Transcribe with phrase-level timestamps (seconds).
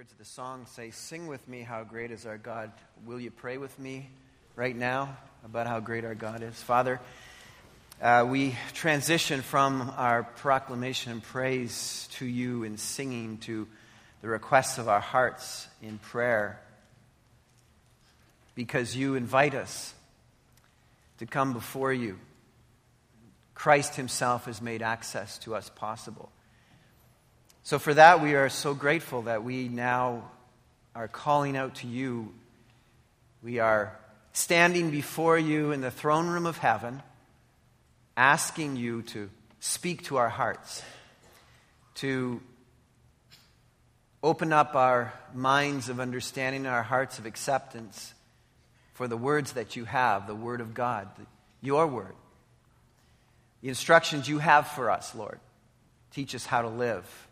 [0.00, 2.72] words of the song say, Sing with me, how great is our God.
[3.04, 4.08] Will you pray with me
[4.56, 6.54] right now about how great our God is?
[6.54, 6.98] Father,
[8.00, 13.68] uh, we transition from our proclamation and praise to you in singing to
[14.22, 16.58] the requests of our hearts in prayer
[18.54, 19.92] because you invite us
[21.18, 22.18] to come before you.
[23.52, 26.32] Christ Himself has made access to us possible.
[27.62, 30.30] So, for that, we are so grateful that we now
[30.94, 32.32] are calling out to you.
[33.42, 33.96] We are
[34.32, 37.02] standing before you in the throne room of heaven,
[38.16, 39.28] asking you to
[39.60, 40.82] speak to our hearts,
[41.96, 42.40] to
[44.22, 48.14] open up our minds of understanding, our hearts of acceptance
[48.94, 51.08] for the words that you have, the Word of God,
[51.60, 52.14] your Word,
[53.60, 55.38] the instructions you have for us, Lord.
[56.10, 57.28] Teach us how to live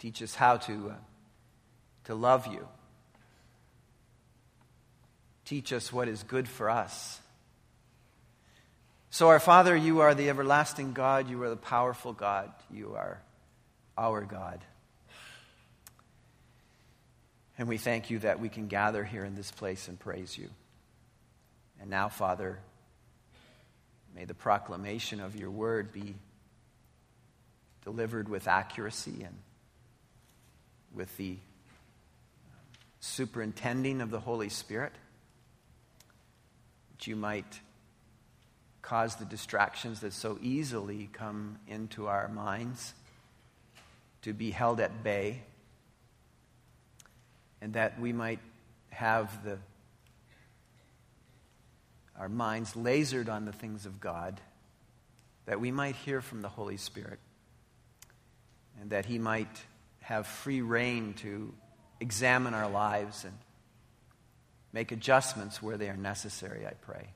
[0.00, 0.94] Teach us how to, uh,
[2.04, 2.66] to love you.
[5.44, 7.20] Teach us what is good for us.
[9.10, 11.28] So, our Father, you are the everlasting God.
[11.28, 12.50] You are the powerful God.
[12.70, 13.20] You are
[13.98, 14.64] our God.
[17.58, 20.48] And we thank you that we can gather here in this place and praise you.
[21.78, 22.58] And now, Father,
[24.16, 26.14] may the proclamation of your word be
[27.84, 29.36] delivered with accuracy and
[30.94, 31.36] with the
[33.00, 34.92] superintending of the Holy Spirit,
[36.92, 37.60] that you might
[38.82, 42.94] cause the distractions that so easily come into our minds
[44.22, 45.42] to be held at bay,
[47.62, 48.40] and that we might
[48.90, 49.58] have the,
[52.18, 54.40] our minds lasered on the things of God,
[55.46, 57.18] that we might hear from the Holy Spirit,
[58.80, 59.62] and that He might
[60.00, 61.52] have free reign to
[62.00, 63.34] examine our lives and
[64.72, 67.08] make adjustments where they are necessary, I pray.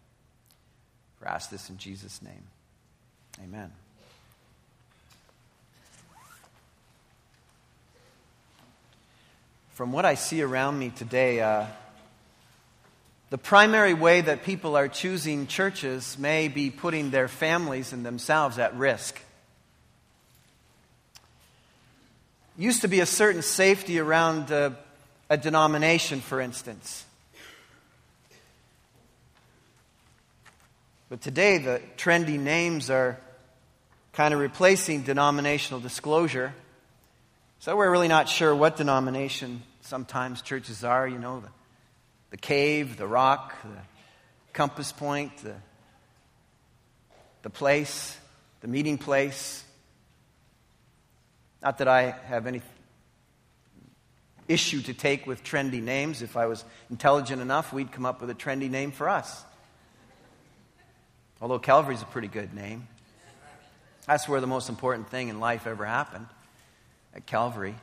[1.19, 2.45] For ask this in Jesus' name.
[3.43, 3.73] Amen.
[9.71, 11.67] From what I see around me today, uh,
[13.31, 18.61] the primary way that people are choosing churches may be putting their families and themselves
[18.61, 19.21] at risk.
[22.57, 24.71] Used to be a certain safety around uh,
[25.29, 27.05] a denomination, for instance.
[31.09, 33.19] But today, the trendy names are
[34.13, 36.55] kind of replacing denominational disclosure.
[37.59, 41.09] So we're really not sure what denomination sometimes churches are.
[41.09, 41.49] You know, the,
[42.31, 43.81] the cave, the rock, the
[44.53, 45.55] compass point, the,
[47.43, 48.17] the place,
[48.61, 49.65] the meeting place.
[51.65, 52.61] Not that I have any
[54.47, 56.21] issue to take with trendy names.
[56.21, 59.43] If I was intelligent enough, we'd come up with a trendy name for us.
[61.41, 62.87] Although Calvary's a pretty good name.
[64.07, 66.27] That's where the most important thing in life ever happened
[67.15, 67.75] at Calvary.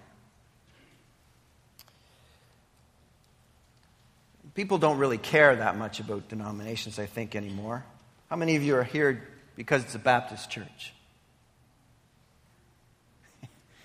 [4.54, 7.84] People don't really care that much about denominations, I think, anymore.
[8.30, 10.94] How many of you are here because it's a Baptist church?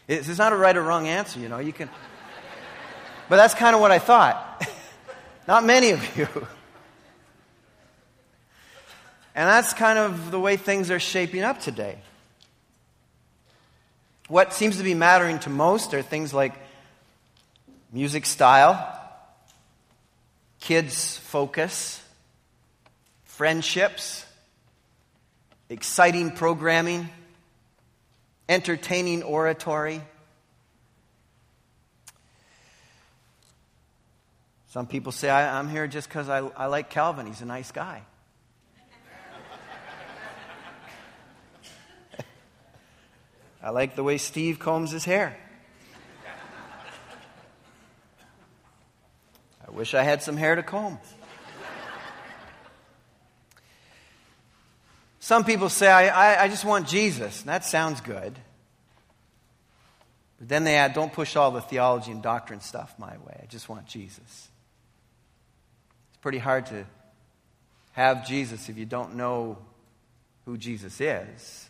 [0.09, 1.59] It's not a right or wrong answer, you know.
[1.59, 1.91] You can,
[3.29, 4.67] but that's kind of what I thought.
[5.49, 6.29] not many of you.
[9.35, 11.99] And that's kind of the way things are shaping up today.
[14.29, 16.55] What seems to be mattering to most are things like
[17.93, 18.93] music style,
[20.61, 22.03] kids' focus,
[23.25, 24.25] friendships,
[25.69, 27.09] exciting programming
[28.49, 30.01] entertaining oratory.
[34.69, 37.27] Some people say, I, am here just because I, I like Calvin.
[37.27, 38.03] He's a nice guy.
[43.63, 45.37] I like the way Steve combs his hair.
[49.67, 50.99] I wish I had some hair to comb.
[55.27, 57.41] Some people say, I, I, I just want Jesus.
[57.41, 58.33] And that sounds good.
[60.39, 63.41] But then they add, don't push all the theology and doctrine stuff my way.
[63.43, 64.21] I just want Jesus.
[66.11, 66.85] It's pretty hard to
[67.91, 69.59] have Jesus if you don't know
[70.45, 71.69] who Jesus is,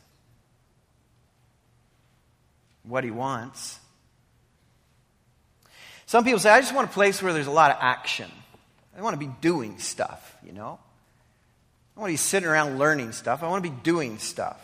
[2.82, 3.80] what he wants.
[6.04, 8.30] Some people say, I just want a place where there's a lot of action.
[8.94, 10.78] I want to be doing stuff, you know?
[11.96, 13.43] I want to be sitting around learning stuff.
[13.43, 14.60] I want to be doing stuff.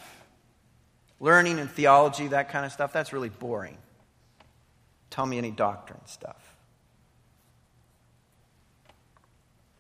[1.19, 3.79] Learning and theology, that kind of stuff, that's really boring.
[5.09, 6.37] tell me any doctrine stuff.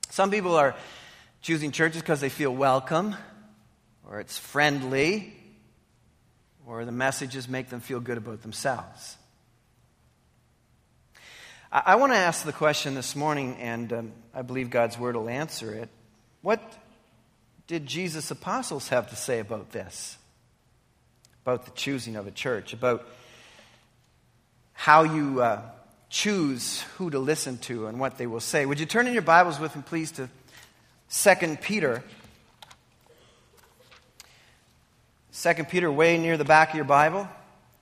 [0.08, 0.74] Some people are
[1.42, 3.16] choosing churches because they feel welcome,
[4.08, 5.34] or it's friendly,
[6.66, 9.16] or the messages make them feel good about themselves.
[11.70, 15.16] I, I want to ask the question this morning, and um, I believe God's word
[15.16, 15.88] will answer it.
[16.42, 16.62] What
[17.72, 20.18] did Jesus' apostles have to say about this?
[21.42, 23.08] About the choosing of a church, about
[24.74, 25.62] how you uh,
[26.10, 28.66] choose who to listen to and what they will say.
[28.66, 30.28] Would you turn in your Bibles with me, please, to
[31.10, 32.04] 2 Peter?
[35.34, 37.26] 2 Peter, way near the back of your Bible.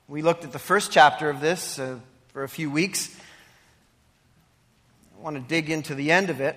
[0.07, 1.99] We looked at the first chapter of this uh,
[2.29, 3.13] for a few weeks.
[5.19, 6.55] I want to dig into the end of it.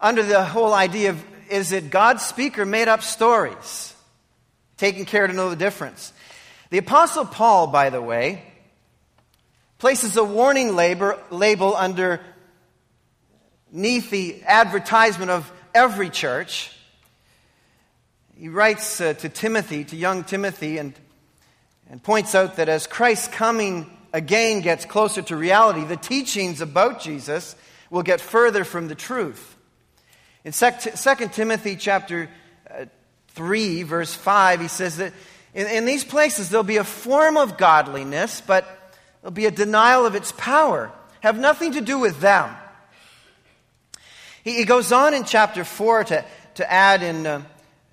[0.00, 3.94] Under the whole idea of is it God's speaker made up stories?
[4.76, 6.12] Taking care to know the difference.
[6.70, 8.42] The Apostle Paul, by the way,
[9.78, 12.20] places a warning label, label under
[13.72, 16.70] the advertisement of every church.
[18.36, 20.94] He writes uh, to Timothy, to young Timothy, and,
[21.90, 27.00] and points out that as Christ's coming again gets closer to reality, the teachings about
[27.00, 27.56] Jesus
[27.90, 29.56] will get further from the truth.
[30.44, 32.28] In 2 Timothy chapter
[32.70, 32.86] uh,
[33.28, 35.12] 3, verse 5, he says that
[35.54, 38.76] in, in these places there'll be a form of godliness, but
[39.20, 40.90] There'll be a denial of its power.
[41.20, 42.54] Have nothing to do with them.
[44.42, 47.42] He, he goes on in chapter 4 to, to add in uh,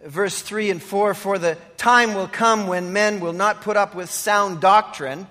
[0.06, 3.94] verse 3 and 4 For the time will come when men will not put up
[3.94, 5.28] with sound doctrine.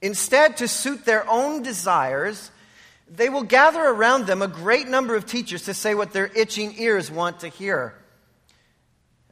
[0.00, 2.50] Instead, to suit their own desires,
[3.08, 6.74] they will gather around them a great number of teachers to say what their itching
[6.78, 7.94] ears want to hear.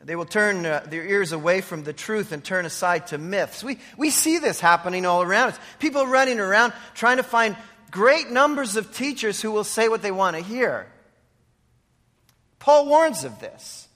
[0.04, 3.62] They will turn uh, their ears away from the truth and turn aside to myths.
[3.62, 5.58] We, we see this happening all around us.
[5.78, 7.56] People running around trying to find
[7.90, 10.86] great numbers of teachers who will say what they want to hear.
[12.58, 13.86] Paul warns of this.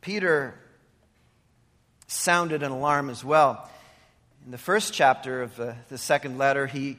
[0.00, 0.58] Peter
[2.06, 3.68] sounded an alarm as well.
[4.48, 6.96] In the first chapter of uh, the second letter, he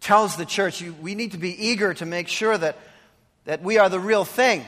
[0.00, 2.76] tells the church we need to be eager to make sure that,
[3.44, 4.64] that we are the real thing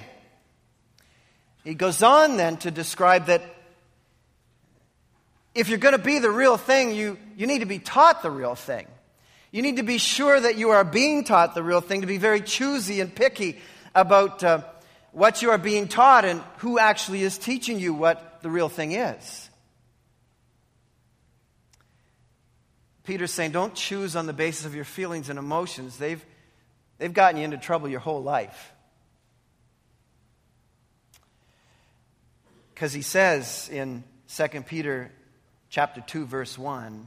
[1.65, 3.43] he goes on then to describe that
[5.57, 8.31] if you're going to be the real thing, you, you need to be taught the
[8.31, 8.87] real thing.
[9.51, 12.19] You need to be sure that you are being taught the real thing, to be
[12.19, 13.59] very choosy and picky
[13.93, 14.61] about uh,
[15.11, 18.93] what you are being taught and who actually is teaching you what the real thing
[18.93, 19.46] is.
[23.07, 25.97] Peter's saying, don't choose on the basis of your feelings and emotions.
[25.97, 26.25] They've,
[26.99, 28.73] they've gotten you into trouble your whole life.
[32.75, 35.11] Because he says in 2 Peter
[35.71, 37.07] chapter 2 verse 1,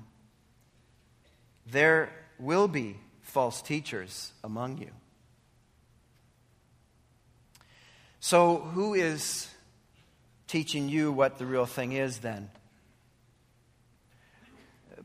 [1.68, 2.10] there
[2.40, 4.90] will be false teachers among you.
[8.19, 9.48] So who is
[10.48, 12.50] teaching you what the real thing is then?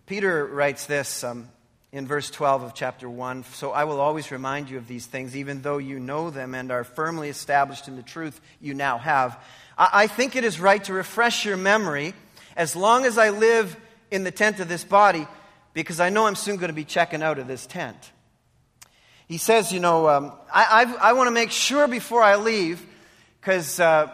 [0.06, 1.48] Peter writes this um,
[1.90, 5.34] in verse 12 of chapter 1 So I will always remind you of these things,
[5.34, 9.42] even though you know them and are firmly established in the truth you now have.
[9.78, 12.12] I think it is right to refresh your memory
[12.54, 13.76] as long as I live
[14.10, 15.26] in the tent of this body
[15.72, 17.96] because I know I'm soon going to be checking out of this tent.
[19.26, 22.86] He says, you know, um, I, I, I want to make sure before I leave
[23.40, 24.12] because uh,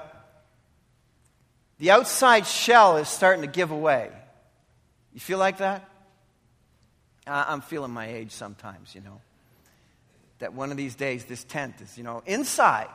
[1.78, 4.10] the outside shell is starting to give away.
[5.12, 5.88] You feel like that?
[7.26, 9.20] I'm feeling my age sometimes, you know.
[10.38, 12.88] That one of these days, this tent is, you know, inside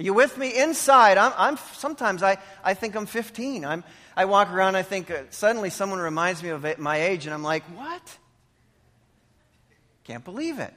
[0.00, 0.56] are you with me?
[0.56, 3.64] Inside, I'm, I'm sometimes I, I think I'm 15.
[3.64, 3.84] I'm,
[4.16, 7.42] I walk around, I think uh, suddenly someone reminds me of my age, and I'm
[7.42, 8.18] like, what?
[10.04, 10.72] Can't believe it.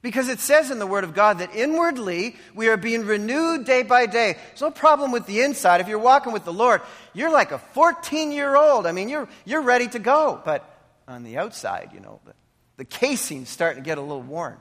[0.00, 3.82] Because it says in the Word of God that inwardly we are being renewed day
[3.82, 4.34] by day.
[4.48, 5.80] There's no problem with the inside.
[5.80, 6.82] If you're walking with the Lord,
[7.14, 8.86] you're like a 14 year old.
[8.86, 10.40] I mean, you're, you're ready to go.
[10.44, 10.64] But
[11.08, 12.34] on the outside, you know, the,
[12.76, 14.56] the casing's starting to get a little worn.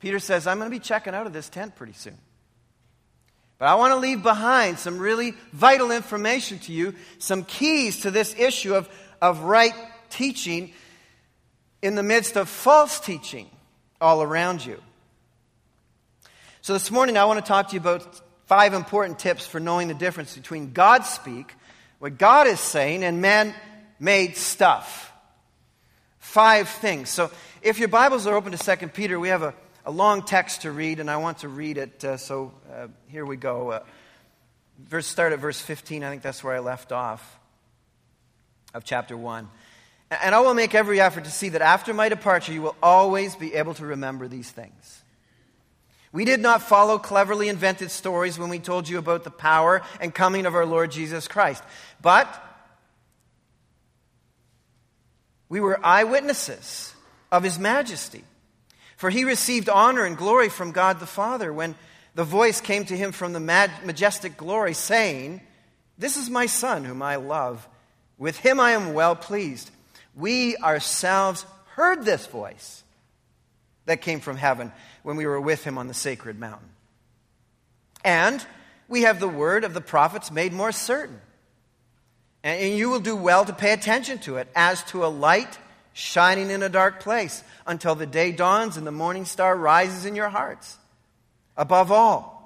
[0.00, 2.18] Peter says, I'm going to be checking out of this tent pretty soon.
[3.58, 8.10] But I want to leave behind some really vital information to you, some keys to
[8.10, 8.88] this issue of,
[9.22, 9.74] of right
[10.08, 10.72] teaching
[11.82, 13.48] in the midst of false teaching
[14.00, 14.80] all around you.
[16.62, 19.88] So this morning, I want to talk to you about five important tips for knowing
[19.88, 21.54] the difference between God speak,
[21.98, 23.54] what God is saying, and man
[23.98, 25.12] made stuff.
[26.18, 27.08] Five things.
[27.08, 27.30] So
[27.62, 29.54] if your Bibles are open to 2 Peter, we have a
[29.86, 33.24] a long text to read, and I want to read it, uh, so uh, here
[33.24, 33.70] we go.
[33.70, 33.80] Uh,
[34.88, 36.02] Verse, start at verse 15.
[36.02, 37.38] I think that's where I left off
[38.72, 39.48] of chapter 1.
[40.10, 43.36] And I will make every effort to see that after my departure, you will always
[43.36, 45.02] be able to remember these things.
[46.12, 50.12] We did not follow cleverly invented stories when we told you about the power and
[50.12, 51.62] coming of our Lord Jesus Christ,
[52.02, 52.28] but
[55.48, 56.94] we were eyewitnesses
[57.30, 58.24] of his majesty.
[58.96, 61.74] For he received honor and glory from God the Father when
[62.14, 65.40] the voice came to him from the majestic glory, saying,
[65.96, 67.66] This is my Son, whom I love.
[68.18, 69.70] With him I am well pleased.
[70.14, 72.82] We ourselves heard this voice
[73.86, 76.68] that came from heaven when we were with him on the sacred mountain.
[78.04, 78.44] And
[78.88, 81.20] we have the word of the prophets made more certain.
[82.42, 85.58] And you will do well to pay attention to it as to a light
[85.92, 90.16] shining in a dark place until the day dawns and the morning star rises in
[90.16, 90.78] your hearts.
[91.56, 92.40] Above all,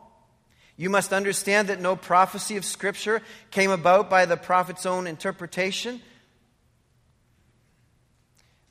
[0.76, 6.00] you must understand that no prophecy of Scripture came about by the prophet's own interpretation.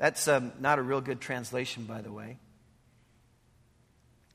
[0.04, 2.36] That's um, not a real good translation, by the way.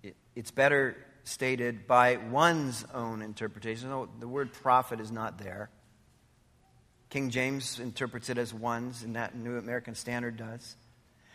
[0.03, 3.91] It, it's better stated by one's own interpretation.
[3.91, 5.69] No, the word prophet is not there.
[7.11, 10.75] King James interprets it as one's, and that New American Standard does.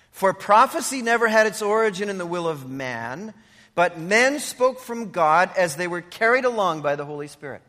[0.09, 3.35] For prophecy never had its origin in the will of man
[3.75, 7.61] but men spoke from God as they were carried along by the Holy Spirit.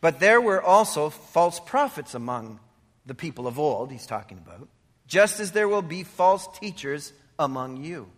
[0.00, 2.60] But there were also false prophets among
[3.04, 4.68] the people of old, he's talking about,
[5.06, 8.08] just as there will be false teachers among you.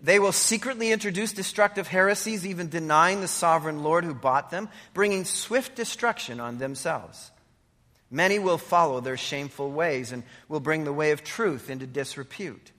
[0.00, 5.24] They will secretly introduce destructive heresies, even denying the sovereign Lord who bought them, bringing
[5.24, 7.30] swift destruction on themselves.
[8.10, 12.72] Many will follow their shameful ways and will bring the way of truth into disrepute.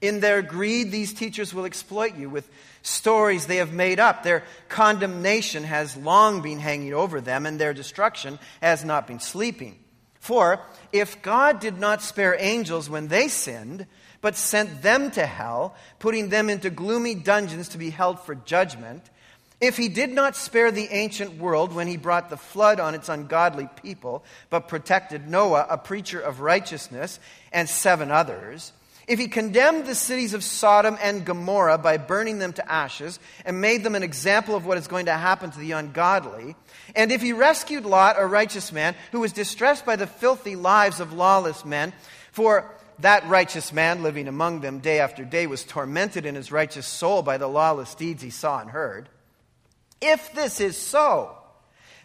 [0.00, 2.50] In their greed, these teachers will exploit you with
[2.82, 4.22] stories they have made up.
[4.22, 9.81] Their condemnation has long been hanging over them, and their destruction has not been sleeping.
[10.22, 10.60] For
[10.92, 13.88] if God did not spare angels when they sinned,
[14.20, 19.02] but sent them to hell, putting them into gloomy dungeons to be held for judgment,
[19.60, 23.08] if he did not spare the ancient world when he brought the flood on its
[23.08, 27.18] ungodly people, but protected Noah, a preacher of righteousness,
[27.52, 28.72] and seven others,
[29.06, 33.60] if he condemned the cities of Sodom and Gomorrah by burning them to ashes and
[33.60, 36.54] made them an example of what is going to happen to the ungodly,
[36.94, 41.00] and if he rescued Lot, a righteous man, who was distressed by the filthy lives
[41.00, 41.92] of lawless men,
[42.30, 46.86] for that righteous man living among them day after day was tormented in his righteous
[46.86, 49.08] soul by the lawless deeds he saw and heard.
[50.00, 51.36] If this is so,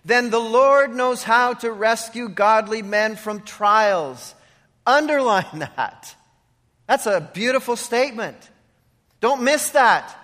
[0.06, 4.36] then the Lord knows how to rescue godly men from trials.
[4.86, 6.16] Underline that.
[6.88, 8.38] That's a beautiful statement.
[9.20, 10.16] Don't miss that.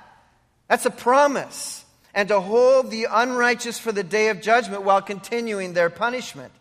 [0.67, 1.83] That's a promise.
[2.13, 6.51] And to hold the unrighteous for the day of judgment while continuing their punishment.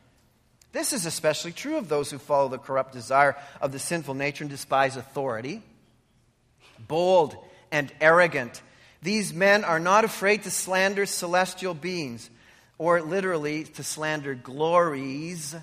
[0.73, 4.45] This is especially true of those who follow the corrupt desire of the sinful nature
[4.45, 5.63] and despise authority.
[6.89, 7.37] Bold
[7.71, 8.63] and arrogant,
[9.03, 12.31] these men are not afraid to slander celestial beings,
[12.79, 15.55] or literally to slander glories.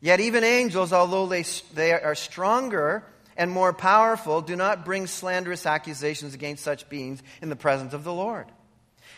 [0.00, 3.04] Yet, even angels, although they, they are stronger
[3.36, 8.04] and more powerful do not bring slanderous accusations against such beings in the presence of
[8.04, 8.46] the Lord.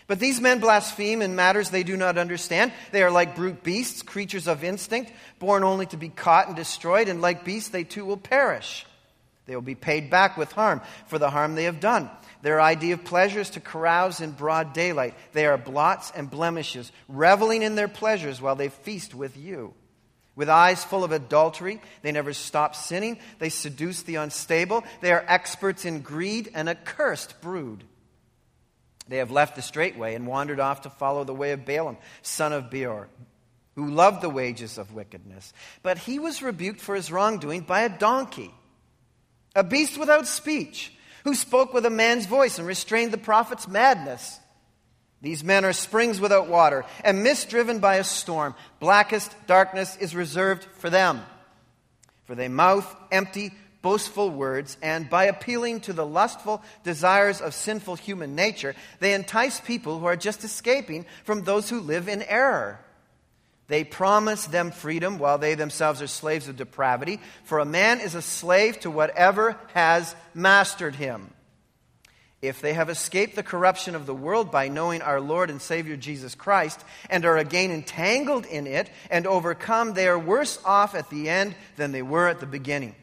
[0.06, 2.72] But these men blaspheme in matters they do not understand.
[2.90, 7.08] They are like brute beasts, creatures of instinct, born only to be caught and destroyed,
[7.08, 8.84] and like beasts, they too will perish.
[9.46, 12.10] They will be paid back with harm for the harm they have done.
[12.42, 15.14] Their idea of pleasure is to carouse in broad daylight.
[15.32, 19.74] They are blots and blemishes, reveling in their pleasures while they feast with you.
[20.34, 23.18] With eyes full of adultery, they never stop sinning.
[23.38, 24.84] They seduce the unstable.
[25.00, 27.84] They are experts in greed and a cursed brood.
[29.08, 31.98] They have left the straight way and wandered off to follow the way of Balaam,
[32.22, 33.08] son of Beor,
[33.74, 35.52] who loved the wages of wickedness.
[35.82, 38.54] But he was rebuked for his wrongdoing by a donkey,
[39.54, 44.40] a beast without speech, who spoke with a man's voice and restrained the prophet's madness.
[45.22, 48.56] These men are springs without water, and mist driven by a storm.
[48.80, 51.22] Blackest darkness is reserved for them.
[52.24, 53.52] For they mouth empty,
[53.82, 59.60] boastful words, and by appealing to the lustful desires of sinful human nature, they entice
[59.60, 62.80] people who are just escaping from those who live in error.
[63.68, 68.16] They promise them freedom while they themselves are slaves of depravity, for a man is
[68.16, 71.30] a slave to whatever has mastered him.
[72.42, 75.96] If they have escaped the corruption of the world by knowing our Lord and Savior
[75.96, 81.08] Jesus Christ and are again entangled in it and overcome, they are worse off at
[81.08, 82.96] the end than they were at the beginning.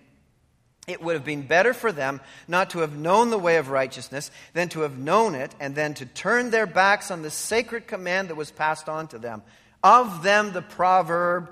[0.89, 2.19] It would have been better for them
[2.49, 5.93] not to have known the way of righteousness than to have known it and then
[5.95, 9.41] to turn their backs on the sacred command that was passed on to them.
[9.81, 11.49] Of them, the proverb,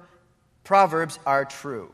[0.65, 1.93] proverbs are true.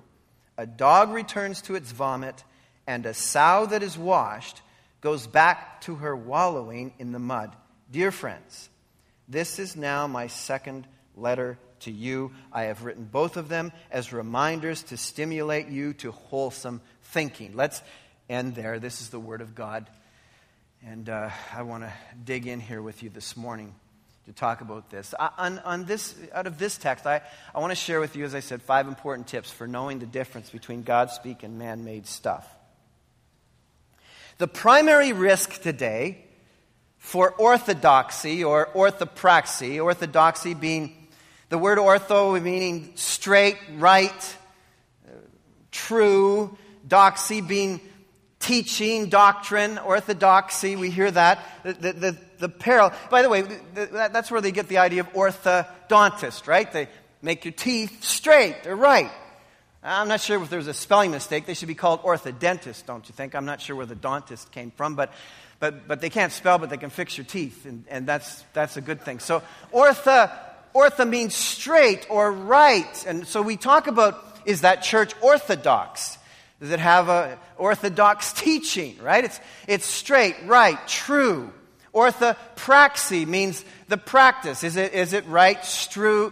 [0.58, 2.44] A dog returns to its vomit,
[2.88, 4.63] and a sow that is washed
[5.04, 7.54] goes back to her wallowing in the mud.
[7.92, 8.70] Dear friends,
[9.28, 12.32] this is now my second letter to you.
[12.54, 17.52] I have written both of them as reminders to stimulate you to wholesome thinking.
[17.54, 17.82] Let's
[18.30, 18.80] end there.
[18.80, 19.90] This is the Word of God.
[20.86, 21.92] And uh, I want to
[22.24, 23.76] dig in here with you this morning
[24.26, 25.14] to talk about this.
[25.38, 27.22] On, on this out of this text, I,
[27.54, 30.06] I want to share with you, as I said, five important tips for knowing the
[30.06, 32.48] difference between God speak and man made stuff.
[34.40, 36.26] The primary risk today
[36.98, 41.08] for orthodoxy or orthopraxy, orthodoxy being
[41.50, 44.38] the word ortho meaning straight, right,
[45.72, 47.80] true, doxy being
[48.40, 50.76] teaching, doctrine, orthodoxy.
[50.76, 51.40] We hear that.
[51.64, 52.92] The, the, the, the peril.
[53.10, 56.72] By the way, that's where they get the idea of orthodontist, right?
[56.72, 56.88] They
[57.22, 59.12] make your teeth straight or right.
[59.86, 61.46] I'm not sure if there's a spelling mistake.
[61.46, 63.36] They should be called orthodontists, don't you think?
[63.36, 65.12] I'm not sure where the dentist came from, but,
[65.60, 68.78] but, but they can't spell, but they can fix your teeth, and, and that's, that's
[68.78, 69.20] a good thing.
[69.20, 70.32] So, ortho,
[70.74, 73.06] ortho means straight or right.
[73.06, 76.18] And so we talk about is that church orthodox?
[76.62, 79.26] Does it have a orthodox teaching, right?
[79.26, 81.52] It's, it's straight, right, true.
[81.94, 84.64] Orthopraxy means the practice.
[84.64, 86.32] Is it, is it right, stru,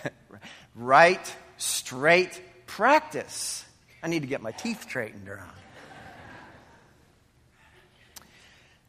[0.74, 3.64] right, straight practice?
[4.02, 5.50] I need to get my teeth straightened around.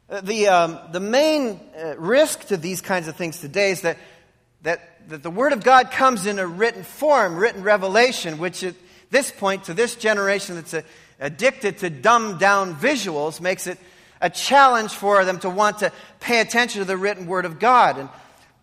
[0.09, 3.97] Uh, the, um, the main uh, risk to these kinds of things today is that,
[4.61, 8.75] that, that the Word of God comes in a written form, written revelation, which at
[9.09, 10.83] this point, to this generation that's a,
[11.19, 13.77] addicted to dumbed down visuals, makes it
[14.21, 17.97] a challenge for them to want to pay attention to the written Word of God.
[17.97, 18.09] And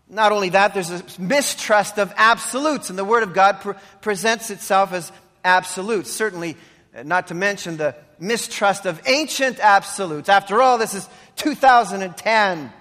[0.09, 4.51] not only that, there's a mistrust of absolutes, and the Word of God pre- presents
[4.51, 5.11] itself as
[5.45, 6.11] absolutes.
[6.11, 6.57] Certainly,
[6.95, 10.29] uh, not to mention the mistrust of ancient absolutes.
[10.29, 12.73] After all, this is 2010.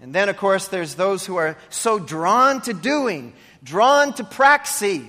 [0.00, 5.02] And then, of course, there's those who are so drawn to doing, drawn to praxis,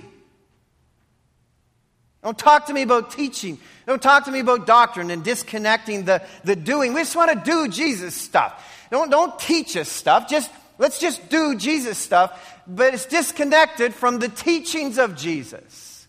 [2.24, 3.58] don't talk to me about teaching.
[3.86, 6.94] Don't talk to me about doctrine and disconnecting the, the doing.
[6.94, 8.86] We just want to do Jesus stuff.
[8.90, 10.26] Don't, don't teach us stuff.
[10.26, 16.06] Just let's just do Jesus stuff, but it's disconnected from the teachings of Jesus.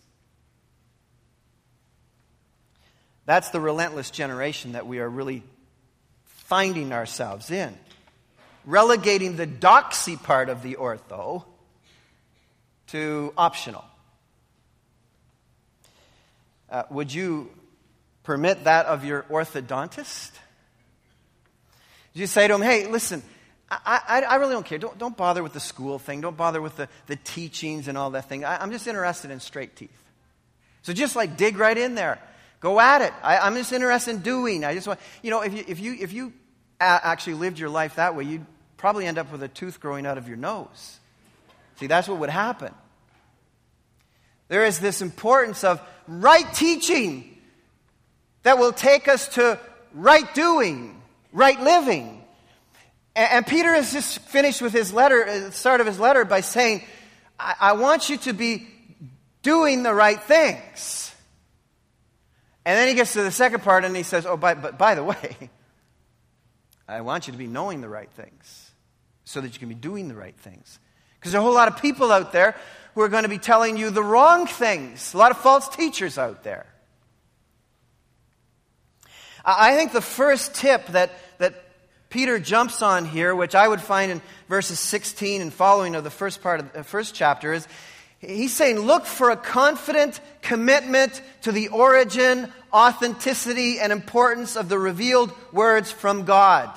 [3.26, 5.42] That's the relentless generation that we are really
[6.24, 7.76] finding ourselves in.
[8.64, 11.44] Relegating the doxy part of the ortho
[12.86, 13.84] to optional.
[16.68, 17.50] Uh, would you
[18.22, 20.32] permit that of your orthodontist?
[22.12, 23.22] Did you say to him, hey, listen,
[23.70, 24.78] I, I, I, really don't care.
[24.78, 26.20] Don't, don't bother with the school thing.
[26.20, 28.44] Don't bother with the, the teachings and all that thing.
[28.44, 29.90] I, am just interested in straight teeth.
[30.82, 32.20] So just like dig right in there.
[32.60, 33.12] Go at it.
[33.22, 34.64] I, am just interested in doing.
[34.64, 36.32] I just want, you know, if you, if you, if you
[36.80, 40.16] actually lived your life that way, you'd probably end up with a tooth growing out
[40.16, 40.98] of your nose.
[41.76, 42.72] See, that's what would happen.
[44.48, 47.36] There is this importance of right teaching
[48.42, 49.58] that will take us to
[49.92, 51.00] right doing,
[51.32, 52.22] right living.
[53.14, 56.42] And, Peter has just finished with his letter, the uh, start of his letter, by
[56.42, 56.84] saying,
[57.40, 58.68] I, I want you to be
[59.42, 61.14] doing the right things.
[62.66, 64.94] And then he gets to the second part and he says, Oh, by, but by
[64.94, 65.50] the way,
[66.88, 68.70] I want you to be knowing the right things
[69.24, 70.78] so that you can be doing the right things.
[71.18, 72.54] Because there are a whole lot of people out there
[72.96, 75.12] who are going to be telling you the wrong things.
[75.12, 76.64] A lot of false teachers out there.
[79.44, 81.62] I think the first tip that, that
[82.08, 86.10] Peter jumps on here, which I would find in verses 16 and following of the
[86.10, 87.68] first part of the first chapter, is
[88.18, 94.78] he's saying, look for a confident commitment to the origin, authenticity, and importance of the
[94.78, 96.70] revealed words from God.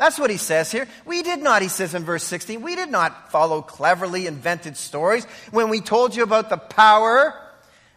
[0.00, 0.88] That's what he says here.
[1.04, 5.26] We did not, he says in verse 16, we did not follow cleverly invented stories
[5.50, 7.38] when we told you about the power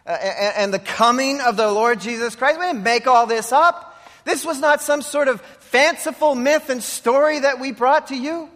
[0.06, 2.60] uh, and the coming of the Lord Jesus Christ.
[2.60, 3.98] We didn't make all this up.
[4.26, 8.50] This was not some sort of fanciful myth and story that we brought to you.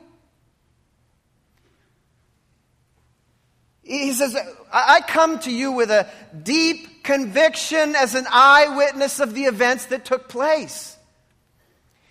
[3.83, 4.37] He says,
[4.71, 6.07] I come to you with a
[6.43, 10.98] deep conviction as an eyewitness of the events that took place.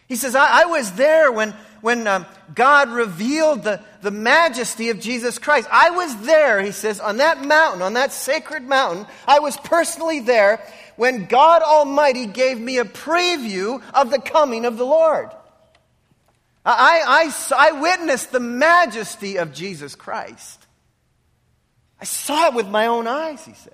[0.08, 5.00] He says, I, I was there when, when um, God revealed the, the majesty of
[5.00, 5.68] Jesus Christ.
[5.72, 9.06] I was there, he says, on that mountain, on that sacred mountain.
[9.28, 10.62] I was personally there
[10.96, 15.30] when God Almighty gave me a preview of the coming of the Lord.
[16.66, 20.66] I, I, I witnessed the majesty of Jesus Christ.
[22.00, 23.74] I saw it with my own eyes, he says.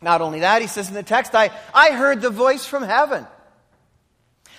[0.00, 3.26] Not only that, he says in the text, I, I heard the voice from heaven.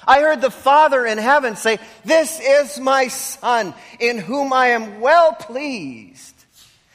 [0.07, 5.01] I heard the Father in heaven say, This is my Son, in whom I am
[5.01, 6.35] well pleased.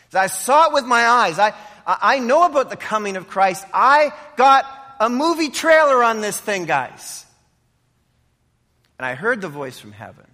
[0.08, 1.38] As I saw it with my eyes.
[1.38, 1.54] I,
[1.86, 3.64] I know about the coming of Christ.
[3.72, 4.64] I got
[5.00, 7.24] a movie trailer on this thing, guys.
[8.98, 10.26] And I heard the voice from heaven.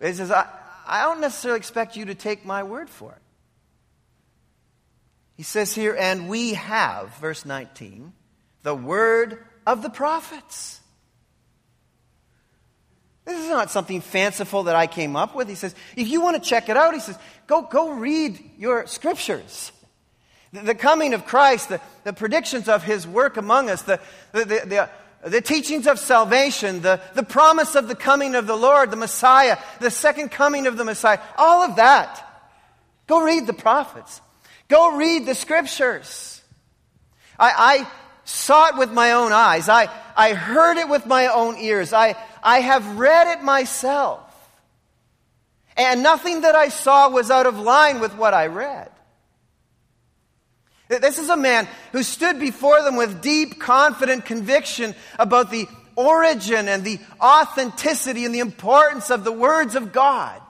[0.00, 0.46] He says, I,
[0.86, 3.22] I don't necessarily expect you to take my word for it.
[5.36, 8.12] He says here, and we have, verse 19,
[8.62, 10.80] the word of the prophets.
[13.26, 15.46] This is not something fanciful that I came up with.
[15.46, 18.86] He says, if you want to check it out, he says, go, go read your
[18.86, 19.70] scriptures.
[20.54, 24.00] The, the coming of Christ, the, the predictions of his work among us, the,
[24.32, 24.90] the, the,
[25.28, 29.58] the, teachings of salvation, the, the promise of the coming of the Lord, the Messiah,
[29.80, 32.24] the second coming of the Messiah, all of that.
[33.06, 34.22] Go read the prophets.
[34.68, 36.42] Go read the scriptures.
[37.38, 37.52] I,
[37.84, 37.90] I
[38.28, 39.70] saw it with my own eyes.
[39.70, 41.94] I, I heard it with my own ears.
[41.94, 44.20] I, I have read it myself.
[45.78, 48.90] And nothing that I saw was out of line with what I read.
[50.88, 56.68] This is a man who stood before them with deep, confident conviction about the origin
[56.68, 60.40] and the authenticity and the importance of the words of God.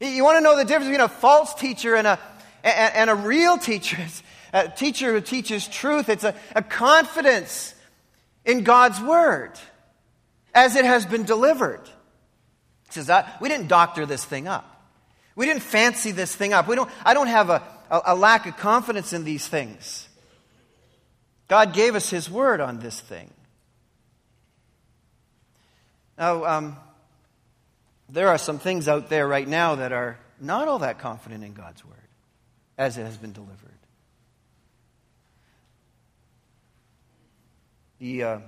[0.00, 2.18] You want to know the difference between a false teacher and a,
[2.62, 3.98] and a real teacher?
[4.56, 6.08] a teacher who teaches truth.
[6.08, 7.74] It's a, a confidence
[8.44, 9.52] in God's word
[10.54, 11.82] as it has been delivered.
[12.86, 14.72] He says, We didn't doctor this thing up.
[15.34, 16.66] We didn't fancy this thing up.
[16.66, 20.08] We don't, I don't have a, a, a lack of confidence in these things.
[21.48, 23.30] God gave us His word on this thing.
[26.16, 26.76] Now, um,
[28.08, 31.52] there are some things out there right now that are not all that confident in
[31.52, 31.94] God's word
[32.78, 33.76] as it has been delivered.
[37.98, 38.38] The, uh,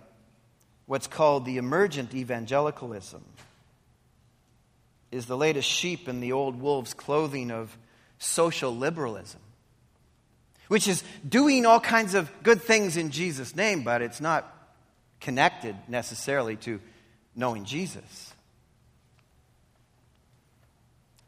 [0.86, 3.24] what's called the emergent evangelicalism
[5.10, 7.76] is the latest sheep in the old wolf's clothing of
[8.18, 9.40] social liberalism,
[10.68, 14.54] which is doing all kinds of good things in Jesus' name, but it's not
[15.20, 16.80] connected necessarily to
[17.34, 18.34] knowing Jesus.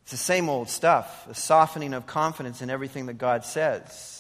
[0.03, 4.20] It's the same old stuff, a softening of confidence in everything that God says.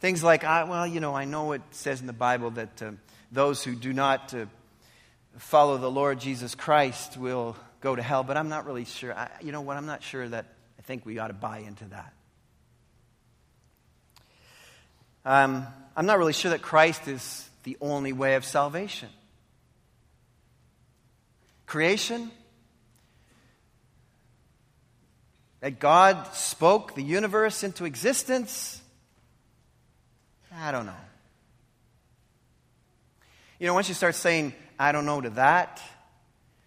[0.00, 2.92] Things like, well, you know, I know it says in the Bible that uh,
[3.32, 4.46] those who do not uh,
[5.38, 9.12] follow the Lord Jesus Christ will go to hell, but I'm not really sure.
[9.12, 9.76] I, you know what?
[9.76, 10.46] I'm not sure that
[10.78, 12.12] I think we ought to buy into that.
[15.24, 19.08] Um, I'm not really sure that Christ is the only way of salvation.
[21.66, 22.30] Creation,
[25.58, 28.80] that God spoke the universe into existence
[30.54, 30.92] I don't know.
[33.58, 35.82] You know, once you start saying, I don't know to that,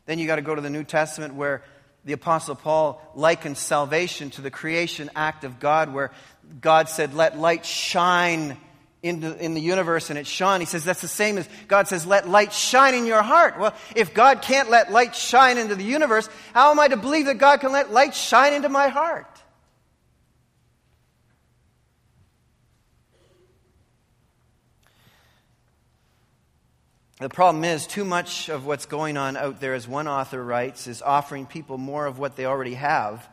[0.06, 1.64] then you got to go to the New Testament where
[2.04, 6.12] the Apostle Paul likens salvation to the creation act of God, where
[6.60, 8.58] God said, Let light shine
[9.04, 10.60] into, in the universe, and it shone.
[10.60, 13.60] He says that's the same as God says, Let light shine in your heart.
[13.60, 17.28] Well, if God can't let light shine into the universe, how am I to believe
[17.28, 19.31] that God can let light shine into my heart?
[27.22, 30.88] The problem is, too much of what's going on out there, as one author writes,
[30.88, 33.30] is offering people more of what they already have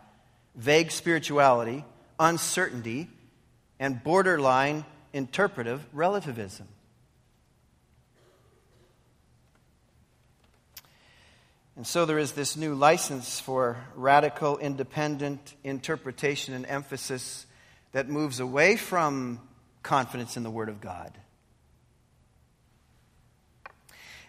[0.54, 1.86] vague spirituality,
[2.20, 3.08] uncertainty,
[3.80, 6.68] and borderline interpretive relativism.
[11.74, 17.46] And so there is this new license for radical independent interpretation and emphasis
[17.92, 19.40] that moves away from
[19.82, 21.18] confidence in the Word of God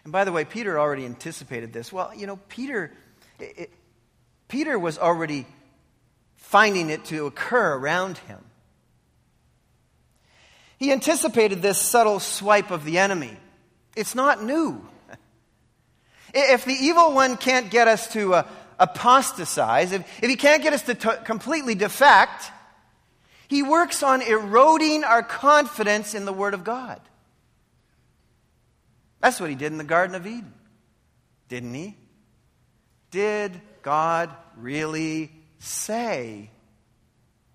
[0.04, 1.92] and by the way, Peter already anticipated this.
[1.92, 2.92] Well, you know, Peter,
[3.38, 3.70] it,
[4.48, 5.46] Peter was already
[6.36, 8.44] finding it to occur around him.
[10.78, 13.36] He anticipated this subtle swipe of the enemy.
[13.94, 14.86] It's not new.
[16.32, 20.72] If the evil one can't get us to uh, apostatize, if, if he can't get
[20.72, 22.50] us to t- completely defect,
[23.48, 27.00] he works on eroding our confidence in the Word of God.
[29.20, 30.52] That's what he did in the Garden of Eden,
[31.48, 31.96] didn't he?
[33.10, 36.50] Did God really say?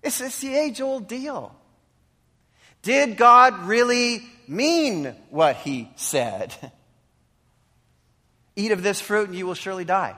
[0.02, 1.54] It's, it's the age old deal.
[2.82, 6.54] Did God really mean what he said?
[8.56, 10.14] Eat of this fruit and you will surely die.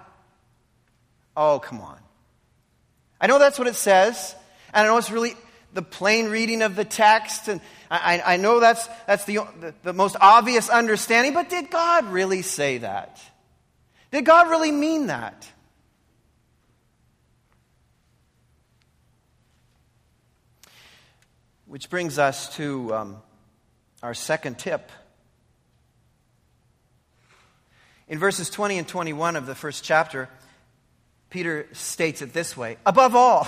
[1.36, 1.98] Oh, come on.
[3.20, 4.34] I know that's what it says,
[4.72, 5.34] and I know it's really
[5.72, 9.92] the plain reading of the text, and I, I know that's, that's the, the, the
[9.92, 13.20] most obvious understanding, but did God really say that?
[14.10, 15.46] Did God really mean that?
[21.66, 23.16] Which brings us to um,
[24.02, 24.90] our second tip.
[28.08, 30.30] In verses 20 and 21 of the first chapter,
[31.30, 33.46] Peter states it this way Above all,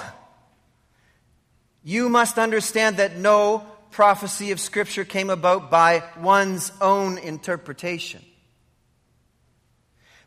[1.83, 8.23] you must understand that no prophecy of Scripture came about by one's own interpretation.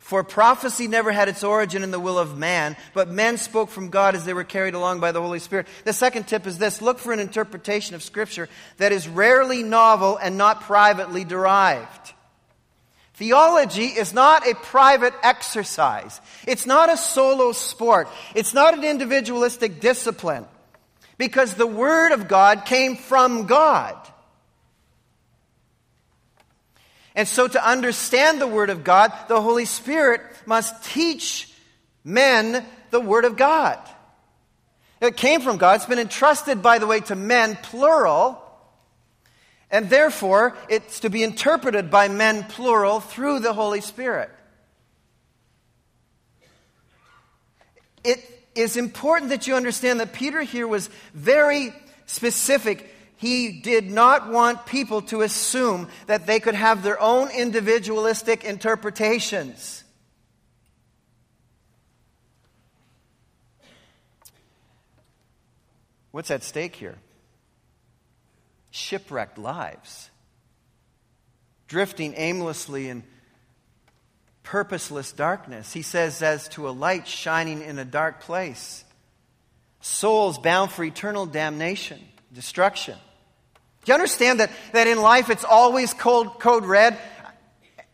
[0.04, 3.90] For prophecy never had its origin in the will of man, but men spoke from
[3.90, 5.66] God as they were carried along by the Holy Spirit.
[5.86, 10.18] The second tip is this look for an interpretation of Scripture that is rarely novel
[10.18, 12.14] and not privately derived.
[13.14, 16.20] Theology is not a private exercise.
[16.46, 18.10] It's not a solo sport.
[18.36, 20.46] It's not an individualistic discipline.
[21.18, 23.96] Because the Word of God came from God.
[27.16, 31.52] And so, to understand the Word of God, the Holy Spirit must teach
[32.04, 33.80] men the Word of God.
[35.00, 35.76] It came from God.
[35.76, 38.42] It's been entrusted, by the way, to men, plural.
[39.70, 44.30] And therefore, it's to be interpreted by men, plural, through the Holy Spirit.
[48.04, 51.74] It is important that you understand that Peter here was very
[52.06, 52.90] specific
[53.24, 59.86] he did not want people to assume that they could have their own individualistic interpretations.
[66.12, 66.98] What's at stake here?
[68.72, 70.10] Shipwrecked lives,
[71.68, 73.04] drifting aimlessly in
[74.44, 75.74] purposeless darkness.
[75.74, 78.84] He says, as to a light shining in a dark place,
[79.82, 82.00] souls bound for eternal damnation,
[82.34, 82.98] destruction.
[83.84, 86.98] Do you understand that, that in life it's always cold, code red?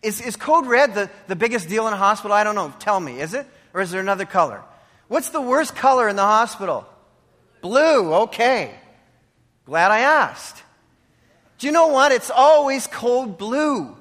[0.02, 2.36] Is, is code red the, the biggest deal in a hospital?
[2.36, 2.74] I don't know.
[2.80, 3.48] Tell me, is it?
[3.74, 4.62] Or is there another color?
[5.08, 6.86] What's the worst color in the hospital?
[7.62, 8.74] Blue, okay.
[9.66, 10.64] Glad I asked.
[11.58, 12.12] Do you know what?
[12.12, 13.96] It's always cold blue.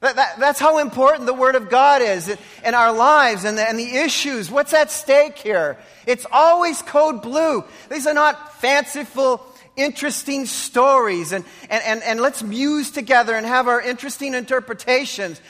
[0.00, 2.28] That, that, that's how important the Word of God is
[2.64, 4.50] in, our lives and the, and the issues.
[4.50, 5.78] What's at stake here?
[6.06, 7.64] It's always code blue.
[7.90, 9.44] These are not fanciful
[9.76, 15.40] interesting stories and, and, and, and let's muse together and have our interesting interpretations.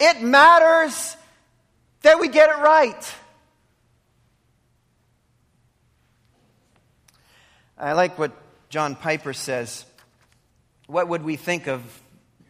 [0.00, 1.16] It matters
[2.02, 3.14] that we get it right.
[7.76, 8.32] I like what
[8.68, 9.84] John Piper says.
[10.86, 12.01] What would we think of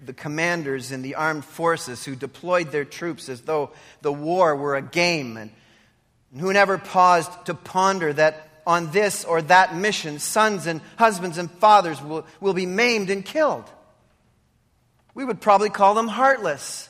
[0.04, 4.76] the commanders in the armed forces who deployed their troops as though the war were
[4.76, 5.50] a game and
[6.38, 11.50] who never paused to ponder that on this or that mission, sons and husbands and
[11.50, 13.64] fathers will, will be maimed and killed.
[15.14, 16.88] We would probably call them heartless.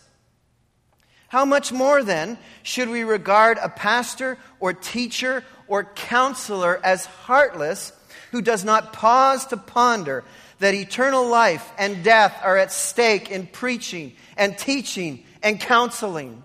[1.28, 7.92] How much more then should we regard a pastor or teacher or counselor as heartless
[8.32, 10.24] who does not pause to ponder
[10.62, 16.40] that eternal life and death are at stake in preaching and teaching and counseling?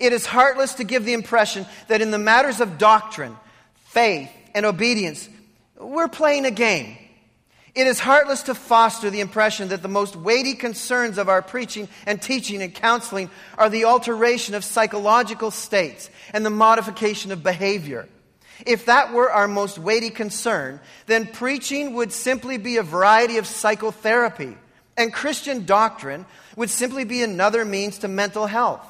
[0.00, 3.36] It is heartless to give the impression that in the matters of doctrine,
[3.86, 5.28] faith, and obedience,
[5.78, 6.98] we're playing a game.
[7.76, 11.88] It is heartless to foster the impression that the most weighty concerns of our preaching
[12.06, 18.08] and teaching and counseling are the alteration of psychological states and the modification of behavior.
[18.66, 23.46] If that were our most weighty concern, then preaching would simply be a variety of
[23.46, 24.56] psychotherapy,
[24.96, 28.84] and Christian doctrine would simply be another means to mental health.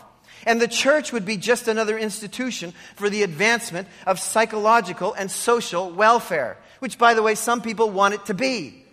[0.46, 5.90] And the church would be just another institution for the advancement of psychological and social
[5.90, 8.84] welfare, which, by the way, some people want it to be.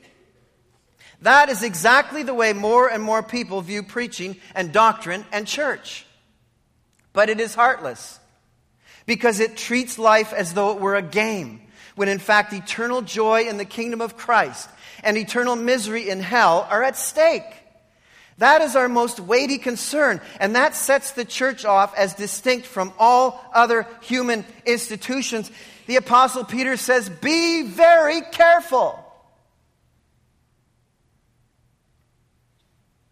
[1.21, 6.05] That is exactly the way more and more people view preaching and doctrine and church.
[7.13, 8.19] But it is heartless
[9.05, 11.61] because it treats life as though it were a game,
[11.95, 14.69] when in fact eternal joy in the kingdom of Christ
[15.03, 17.43] and eternal misery in hell are at stake.
[18.39, 22.91] That is our most weighty concern, and that sets the church off as distinct from
[22.99, 25.49] all other human institutions.
[25.87, 28.99] The Apostle Peter says, Be very careful.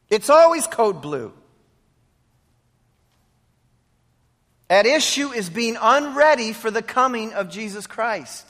[0.09, 1.31] It's always code blue.
[4.69, 8.47] At issue is being unready for the coming of Jesus Christ.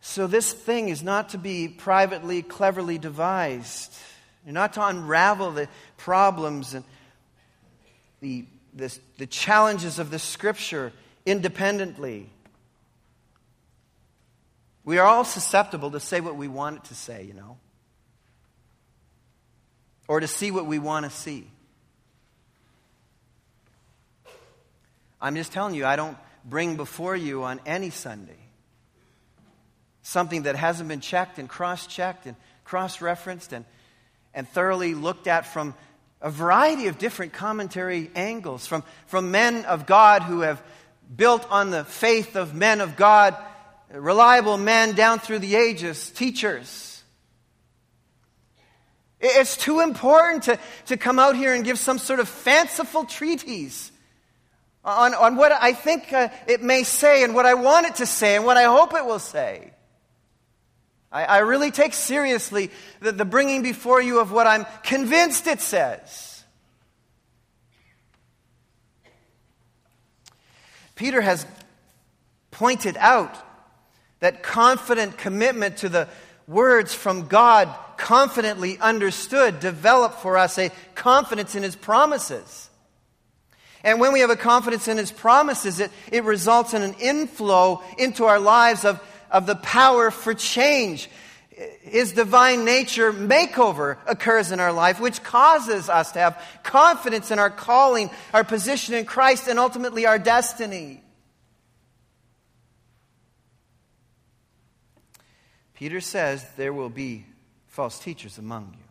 [0.00, 3.92] So, this thing is not to be privately, cleverly devised.
[4.44, 5.68] You're not to unravel the
[5.98, 6.84] problems and
[8.20, 10.92] the, the, the challenges of the Scripture
[11.26, 12.30] independently.
[14.84, 17.58] We are all susceptible to say what we want it to say, you know,
[20.08, 21.50] or to see what we want to see.
[25.20, 28.38] I'm just telling you, I don't bring before you on any Sunday
[30.02, 33.64] something that hasn't been checked and cross checked and cross referenced and,
[34.32, 35.74] and thoroughly looked at from
[36.20, 40.62] a variety of different commentary angles, from, from men of God who have
[41.14, 43.36] built on the faith of men of God,
[43.92, 47.02] reliable men down through the ages, teachers.
[49.20, 53.90] It's too important to, to come out here and give some sort of fanciful treatise
[54.88, 58.06] on, on what I think uh, it may say and what I want it to
[58.06, 59.72] say and what I hope it will say.
[61.10, 62.70] I, I really take seriously
[63.00, 66.44] the, the bringing before you of what I'm convinced it says.
[70.94, 71.46] Peter has
[72.50, 73.34] pointed out
[74.20, 76.08] that confident commitment to the
[76.48, 82.67] words from God, confidently understood, develop for us a confidence in his promises.
[83.88, 87.82] And when we have a confidence in his promises, it, it results in an inflow
[87.96, 91.10] into our lives of of the power for change.
[91.82, 97.38] His divine nature makeover occurs in our life, which causes us to have confidence in
[97.38, 101.02] our calling, our position in Christ, and ultimately our destiny.
[105.74, 107.24] Peter says there will be
[107.66, 108.87] false teachers among you.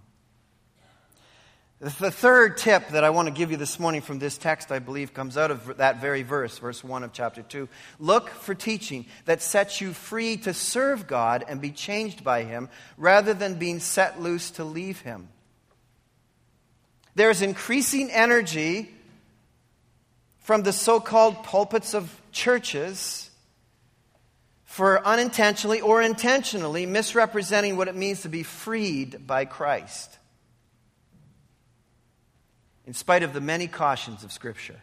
[1.79, 4.79] The third tip that I want to give you this morning from this text, I
[4.79, 7.69] believe, comes out of that very verse, verse 1 of chapter 2.
[7.99, 12.69] Look for teaching that sets you free to serve God and be changed by Him
[12.97, 15.29] rather than being set loose to leave Him.
[17.13, 18.89] There's increasing energy
[20.39, 23.29] from the so called pulpits of churches
[24.63, 30.16] for unintentionally or intentionally misrepresenting what it means to be freed by Christ
[32.87, 34.79] in spite of the many cautions of Scripture.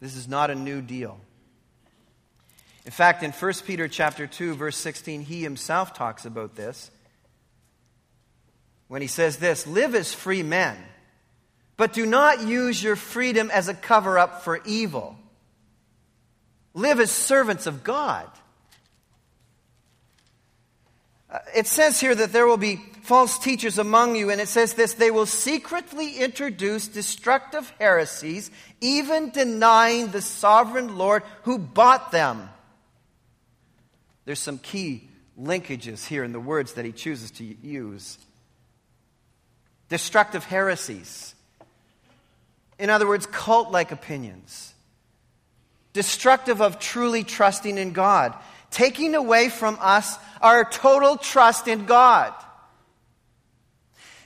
[0.00, 1.18] This is not a new deal.
[2.86, 6.90] In fact, in 1 Peter chapter 2 verse 16, he himself talks about this.
[8.86, 10.76] When he says this, live as free men,
[11.76, 15.16] but do not use your freedom as a cover up for evil.
[16.72, 18.28] Live as servants of God.
[21.28, 24.74] Uh, it says here that there will be false teachers among you, and it says
[24.74, 32.48] this they will secretly introduce destructive heresies, even denying the sovereign Lord who bought them.
[34.24, 35.08] There's some key
[35.38, 38.18] linkages here in the words that he chooses to use.
[39.88, 41.34] Destructive heresies.
[42.78, 44.72] In other words, cult like opinions.
[45.92, 48.34] Destructive of truly trusting in God.
[48.70, 52.32] Taking away from us our total trust in God.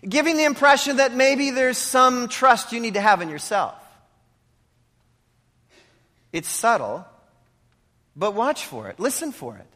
[0.06, 3.74] Giving the impression that maybe there's some trust you need to have in yourself.
[6.32, 7.06] It's subtle,
[8.16, 9.66] but watch for it, listen for it.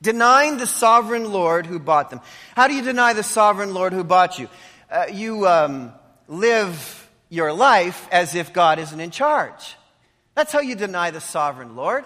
[0.00, 2.20] Denying the sovereign Lord who bought them.
[2.56, 4.48] How do you deny the sovereign Lord who bought you?
[4.90, 5.92] Uh, you um,
[6.26, 9.76] live your life as if God isn't in charge.
[10.34, 12.04] That's how you deny the sovereign Lord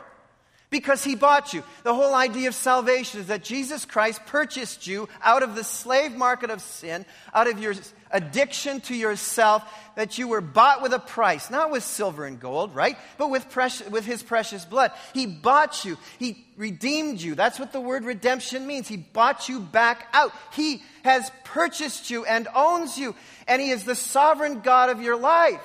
[0.78, 1.62] because he bought you.
[1.84, 6.14] The whole idea of salvation is that Jesus Christ purchased you out of the slave
[6.14, 7.72] market of sin, out of your
[8.10, 12.74] addiction to yourself, that you were bought with a price, not with silver and gold,
[12.74, 12.98] right?
[13.16, 14.92] But with, precious, with his precious blood.
[15.14, 15.96] He bought you.
[16.18, 17.34] He redeemed you.
[17.34, 18.86] That's what the word redemption means.
[18.86, 20.32] He bought you back out.
[20.52, 23.14] He has purchased you and owns you,
[23.48, 25.62] and he is the sovereign God of your life.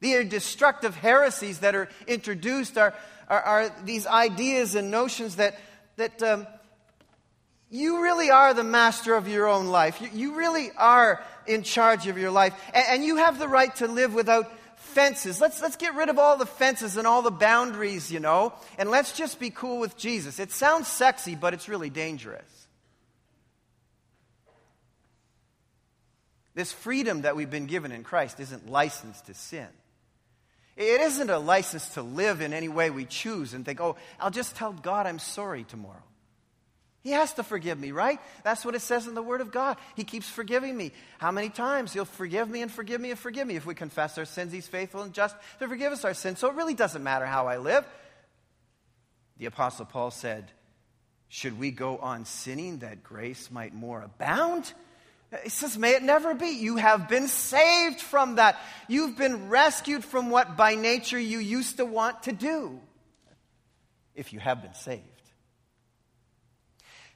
[0.00, 2.92] The destructive heresies that are introduced are,
[3.28, 5.58] are, are these ideas and notions that,
[5.96, 6.46] that um,
[7.70, 10.00] you really are the master of your own life.
[10.00, 12.54] You, you really are in charge of your life.
[12.72, 15.40] And, and, you have the right to live without fences.
[15.40, 18.90] Let's, let's get rid of all the fences and all the boundaries, you know, and
[18.90, 20.38] let's just be cool with Jesus.
[20.38, 22.42] It sounds sexy, but it's really dangerous.
[26.54, 29.66] This freedom that we've been given in Christ isn't licensed to sin.
[30.76, 34.30] It isn't a license to live in any way we choose and think, oh, I'll
[34.30, 36.02] just tell God I'm sorry tomorrow.
[37.04, 38.18] He has to forgive me, right?
[38.44, 39.76] That's what it says in the Word of God.
[39.94, 40.90] He keeps forgiving me.
[41.18, 41.92] How many times?
[41.92, 43.56] He'll forgive me and forgive me and forgive me.
[43.56, 46.38] If we confess our sins, He's faithful and just to forgive us our sins.
[46.38, 47.84] So it really doesn't matter how I live.
[49.36, 50.50] The Apostle Paul said,
[51.28, 54.72] Should we go on sinning that grace might more abound?
[55.42, 56.50] He says, May it never be.
[56.50, 58.56] You have been saved from that.
[58.88, 62.80] You've been rescued from what by nature you used to want to do.
[64.14, 65.02] If you have been saved.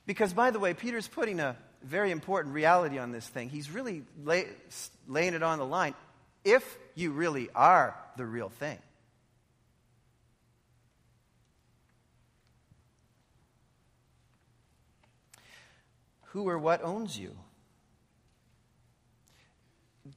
[0.07, 3.51] Because, by the way, Peter's putting a very important reality on this thing.
[3.51, 4.47] He's really lay,
[5.07, 5.95] laying it on the line.
[6.45, 8.79] If you really are the real thing.
[16.33, 17.37] Who or what owns you?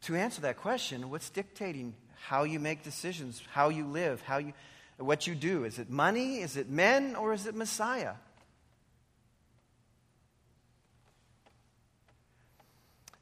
[0.01, 4.53] To answer that question, what's dictating how you make decisions, how you live, how you,
[4.97, 5.65] what you do?
[5.65, 6.41] Is it money?
[6.41, 7.15] Is it men?
[7.15, 8.13] Or is it Messiah?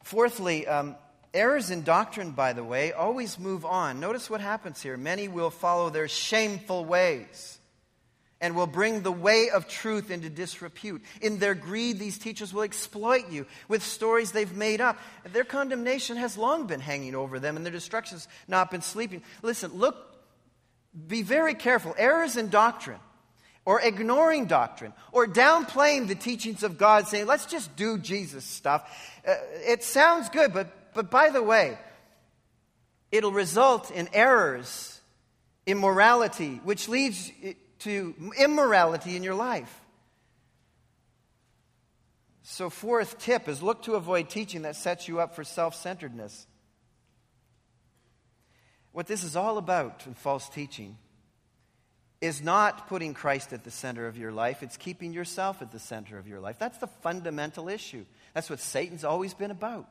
[0.04, 0.96] Fourthly, um,
[1.34, 4.00] errors in doctrine, by the way, always move on.
[4.00, 4.98] Notice what happens here.
[4.98, 7.59] Many will follow their shameful ways
[8.42, 11.04] and will bring the way of truth into disrepute.
[11.22, 14.98] In their greed, these teachers will exploit you with stories they've made up.
[15.34, 19.24] Their condemnation has long been hanging over them, and their destruction's not been sleeping.
[19.42, 19.98] Listen, look,
[21.08, 21.94] be very careful.
[21.98, 23.00] Errors in doctrine
[23.66, 28.90] or ignoring doctrine or downplaying the teachings of God, saying, let's just do Jesus stuff.
[29.28, 29.36] Uh,
[29.68, 31.78] it sounds good, but, but by the way,
[33.12, 35.00] it'll result in errors,
[35.66, 37.32] immorality, which leads
[37.80, 39.74] to immorality in your life.
[42.44, 46.48] So, fourth tip is look to avoid teaching that sets you up for self centeredness.
[48.92, 50.98] What this is all about in false teaching
[52.22, 55.80] is not putting Christ at the center of your life, it's keeping yourself at the
[55.80, 56.58] center of your life.
[56.60, 58.06] That's the fundamental issue.
[58.34, 59.88] That's what Satan's always been about.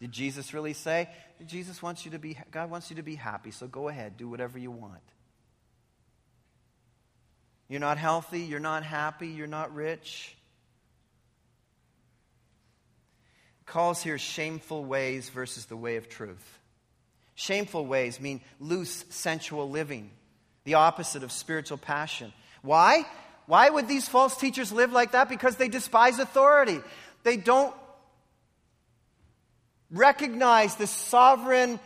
[0.00, 1.10] Did Jesus really say?
[1.46, 4.28] Jesus wants you to be God wants you to be happy, so go ahead, do
[4.28, 5.02] whatever you want.
[7.70, 10.36] You're not healthy, you're not happy, you're not rich.
[13.70, 16.58] calls here shameful ways versus the way of truth.
[17.36, 20.10] Shameful ways mean loose sensual living
[20.64, 22.32] the opposite of spiritual passion.
[22.62, 23.06] Why?
[23.46, 25.28] Why would these false teachers live like that?
[25.28, 26.80] Because they despise authority.
[27.22, 27.74] They don't
[29.90, 31.80] recognize the sovereign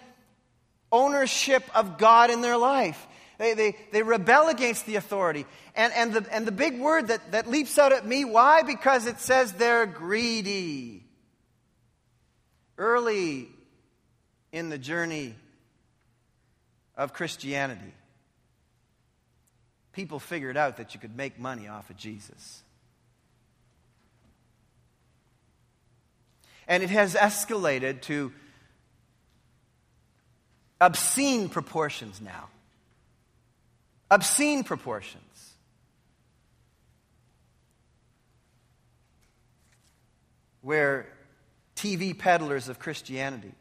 [0.91, 3.07] ownership of God in their life.
[3.39, 5.47] They, they, they rebel against the authority.
[5.75, 8.63] And, and, the, and the big word that, that leaps out at me, why?
[8.63, 11.05] Because it says they're greedy.
[12.79, 13.49] Early
[14.53, 15.35] in the journey
[16.97, 17.95] of Christianity,
[19.93, 22.63] people figured out that you could make money off of Jesus.
[26.67, 28.33] And it has escalated to
[30.81, 32.49] obscene proportions now.
[34.15, 35.23] Obscene proportions.
[40.63, 41.07] Where
[41.77, 43.53] TV peddlers of Christianity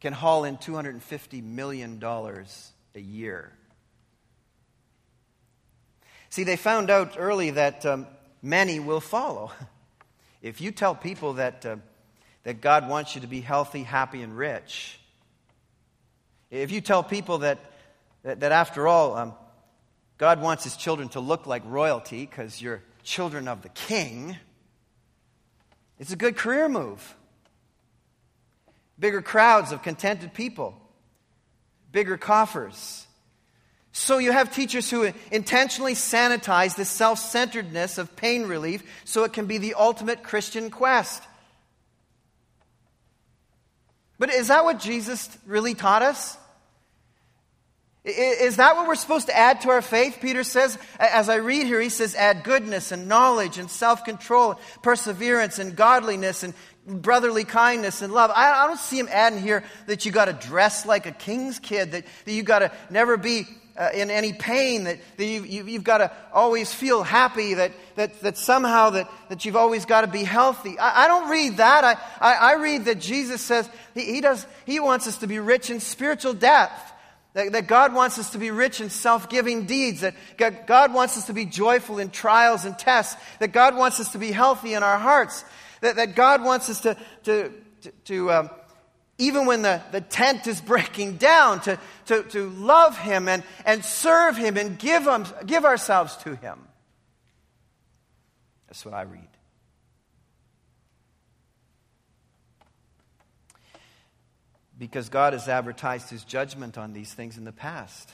[0.00, 3.52] can haul in $250 million a year
[6.32, 8.06] See, they found out early that um,
[8.40, 9.52] many will follow.
[10.40, 11.76] If you tell people that, uh,
[12.42, 14.98] that God wants you to be healthy, happy, and rich,
[16.50, 17.60] if you tell people that,
[18.22, 19.34] that, that after all, um,
[20.18, 24.36] God wants his children to look like royalty because you're children of the king,
[25.98, 27.14] it's a good career move.
[28.98, 30.80] Bigger crowds of contented people,
[31.90, 33.06] bigger coffers.
[33.92, 39.32] So you have teachers who intentionally sanitize the self centeredness of pain relief so it
[39.32, 41.22] can be the ultimate Christian quest.
[44.18, 46.36] But is that what Jesus really taught us?
[48.04, 50.18] Is that what we're supposed to add to our faith?
[50.20, 54.58] Peter says, as I read here, he says, add goodness and knowledge and self control,
[54.82, 56.52] perseverance and godliness and
[56.84, 58.32] brotherly kindness and love.
[58.34, 61.92] I don't see him adding here that you got to dress like a king's kid,
[61.92, 63.46] that, that you got to never be
[63.76, 67.72] uh, in any pain, that, that you, you, you've got to always feel happy, that,
[67.94, 70.78] that, that somehow that, that you've always got to be healthy.
[70.78, 71.84] I, I don't read that.
[71.84, 75.38] I, I, I, read that Jesus says he, he, does, he wants us to be
[75.38, 76.92] rich in spiritual depth.
[77.34, 80.02] That, that God wants us to be rich in self giving deeds.
[80.02, 83.20] That God wants us to be joyful in trials and tests.
[83.38, 85.44] That God wants us to be healthy in our hearts.
[85.80, 87.52] That, that God wants us to, to,
[87.82, 88.50] to, to um,
[89.18, 93.84] even when the, the tent is breaking down, to, to, to love Him and, and
[93.84, 96.58] serve Him and give, him, give ourselves to Him.
[98.68, 99.31] That's what I read.
[104.82, 108.10] Because God has advertised his judgment on these things in the past.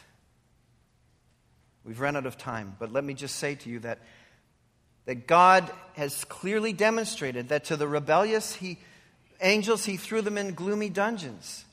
[1.83, 4.01] We've run out of time, but let me just say to you that,
[5.07, 8.77] that God has clearly demonstrated that to the rebellious he,
[9.41, 11.65] angels, he threw them in gloomy dungeons.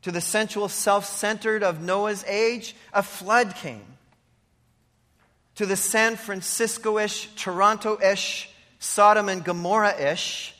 [0.00, 3.84] To the sensual, self centered of Noah's age, a flood came.
[5.56, 8.48] To the San Francisco ish, Toronto ish,
[8.78, 10.54] Sodom and Gomorrah ish,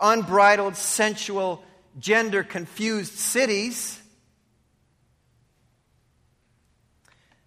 [0.00, 1.62] unbridled, sensual,
[1.98, 4.00] gender confused cities,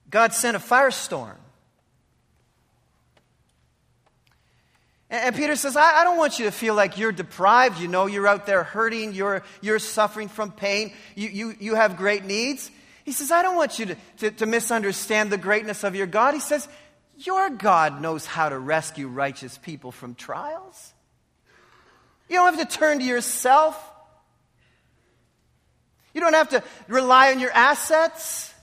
[0.09, 1.37] God sent a firestorm.
[5.09, 7.79] And Peter says, I, I, don't want you to feel like you're deprived.
[7.79, 11.97] You know, you're out there hurting, you're, you're suffering from pain, you, you, you have
[11.97, 12.71] great needs.
[13.03, 16.33] He says, I don't want you to, to, to misunderstand the greatness of your God.
[16.33, 16.67] He says,
[17.17, 20.93] Your God knows how to rescue righteous people from trials.
[22.29, 23.77] You don't have to turn to yourself.
[26.13, 28.53] You don't have to rely on your assets.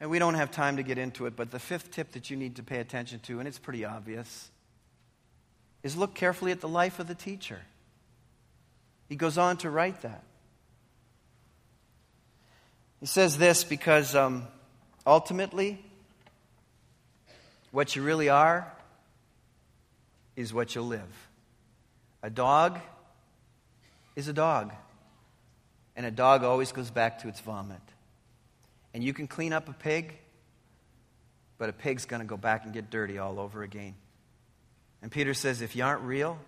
[0.00, 2.36] And we don't have time to get into it, but the fifth tip that you
[2.36, 4.50] need to pay attention to, and it's pretty obvious,
[5.82, 7.60] is look carefully at the life of the teacher.
[9.08, 10.22] He goes on to write that.
[13.00, 14.46] He says this because um,
[15.06, 15.84] ultimately,
[17.70, 18.70] what you really are
[20.36, 21.28] is what you'll live.
[22.22, 22.80] A dog
[24.16, 24.72] is a dog,
[25.96, 27.80] and a dog always goes back to its vomit.
[28.92, 30.16] And you can clean up a pig,
[31.58, 33.94] but a pig's going to go back and get dirty all over again.
[35.02, 36.38] And Peter says, if you aren't real,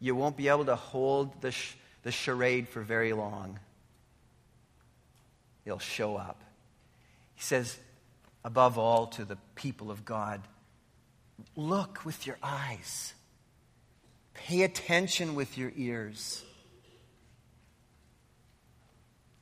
[0.00, 3.58] you won't be able to hold the, sh- the charade for very long.
[5.64, 6.42] It'll show up.
[7.34, 7.76] He says,
[8.44, 10.40] above all, to the people of God,
[11.56, 13.14] look with your eyes,
[14.34, 16.44] pay attention with your ears.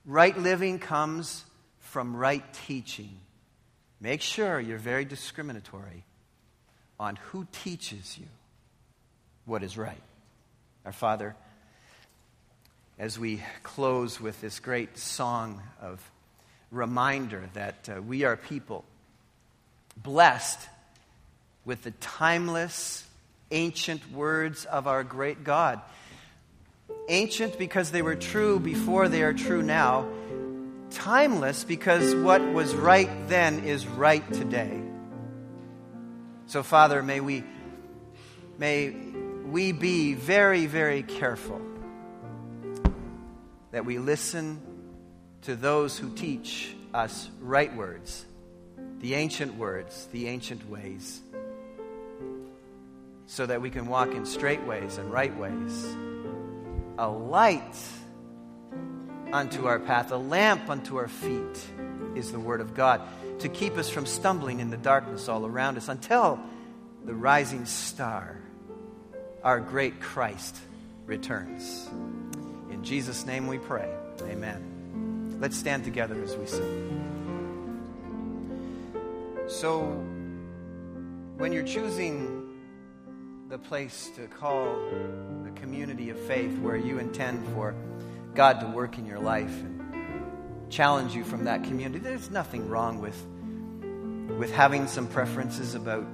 [0.05, 1.45] Right living comes
[1.81, 3.19] from right teaching.
[4.01, 6.05] Make sure you're very discriminatory
[6.99, 8.27] on who teaches you
[9.45, 10.03] what is right.
[10.85, 11.35] Our Father,
[12.99, 16.01] as we close with this great song of
[16.71, 18.85] reminder that uh, we are people
[19.97, 20.61] blessed
[21.67, 23.05] with the timeless,
[23.51, 25.83] ancient words of our great God.
[27.11, 30.07] Ancient because they were true before they are true now
[30.91, 34.81] timeless because what was right then is right today.
[36.47, 37.45] So, Father, may we,
[38.59, 41.61] may we be very, very careful
[43.73, 44.61] that we listen
[45.43, 48.25] to those who teach us right words,
[49.01, 51.21] the ancient words, the ancient ways,
[53.27, 55.97] so that we can walk in straight ways and right ways.
[56.99, 57.77] A light
[59.33, 61.66] unto our path, a lamp unto our feet
[62.14, 63.03] is the Word of God
[63.41, 66.41] to keep us from stumbling in the darkness all around us until
[67.05, 68.41] the rising star,
[69.43, 70.57] our great Christ,
[71.05, 71.89] returns.
[72.70, 73.93] In Jesus' name we pray.
[74.22, 75.37] Amen.
[75.41, 77.03] Let's stand together as we sing.
[79.49, 79.83] So,
[81.37, 82.36] when you're choosing
[83.49, 84.65] the place to call
[85.45, 87.77] the community of faith where you intend for
[88.35, 92.01] God to work in your life and challenge you from that community.
[92.01, 93.17] There's nothing wrong with,
[94.37, 96.07] with having some preferences about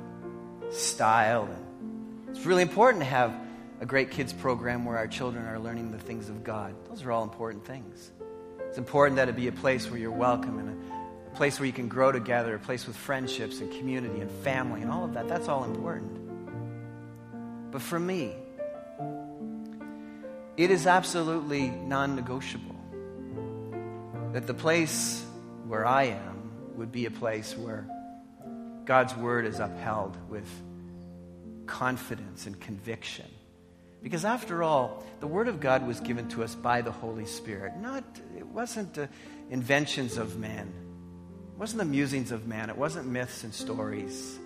[0.72, 1.44] style.
[1.44, 3.34] And it's really important to have
[3.80, 6.74] a great kids program where our children are learning the things of God.
[6.90, 8.10] Those are all important things.
[8.68, 10.92] It's important that it be a place where you're welcome and
[11.32, 14.82] a place where you can grow together, a place with friendships and community and family
[14.82, 15.28] and all of that.
[15.28, 16.21] That's all important.
[17.72, 18.34] But for me,
[20.58, 22.76] it is absolutely non negotiable
[24.34, 25.24] that the place
[25.66, 27.86] where I am would be a place where
[28.84, 30.48] God's word is upheld with
[31.66, 33.26] confidence and conviction.
[34.02, 37.76] Because after all, the word of God was given to us by the Holy Spirit.
[37.76, 38.04] Not
[38.36, 39.08] it wasn't the
[39.48, 40.72] inventions of man.
[41.54, 42.68] It wasn't the musings of man.
[42.68, 44.38] It wasn't myths and stories.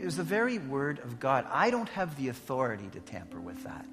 [0.00, 1.46] It was the very word of God.
[1.52, 3.84] I don't have the authority to tamper with that.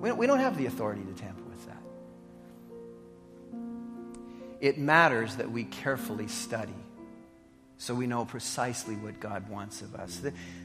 [0.00, 1.82] We don't have the authority to tamper with that.
[4.60, 6.74] It matters that we carefully study
[7.78, 10.20] so we know precisely what God wants of us.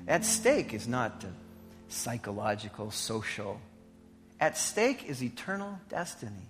[0.08, 1.24] At stake is not
[1.90, 3.62] psychological, social.
[4.40, 6.50] At stake is eternal destiny.